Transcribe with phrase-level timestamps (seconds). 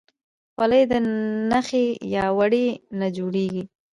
[0.53, 0.93] خولۍ د
[1.51, 2.67] نخي یا وړۍ
[2.99, 3.63] نه جوړیږي.